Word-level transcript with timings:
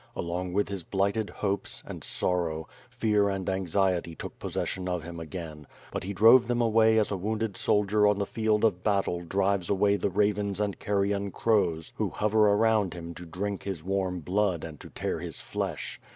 Along 0.15 0.51
with 0.53 0.67
his 0.67 0.81
blighted 0.81 1.29
hopes, 1.29 1.83
and 1.85 2.03
sorrow, 2.03 2.65
fear 2.89 3.29
and 3.29 3.47
anxiety 3.47 4.15
took 4.15 4.39
possession 4.39 4.89
of 4.89 5.03
him 5.03 5.19
again, 5.19 5.67
but 5.91 6.03
he 6.03 6.11
drove 6.11 6.47
them 6.47 6.59
away 6.59 6.97
as 6.97 7.11
a 7.11 7.15
wounded 7.17 7.55
soldier 7.55 8.07
on 8.07 8.17
the 8.17 8.25
field 8.25 8.65
of 8.65 8.81
battle 8.83 9.21
drives 9.23 9.69
away 9.69 9.97
the 9.97 10.09
ravens 10.09 10.59
and 10.59 10.79
carrion 10.79 11.29
crows 11.29 11.93
who 11.97 12.09
hover 12.09 12.49
around 12.49 12.95
him 12.95 13.13
to 13.13 13.27
drink 13.27 13.61
his 13.61 13.83
warm 13.83 14.21
blood 14.21 14.63
and 14.63 14.79
to 14.79 14.89
tear 14.89 15.19
his 15.19 15.39
flesh. 15.39 16.01